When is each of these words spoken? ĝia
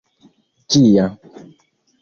ĝia 0.75 1.05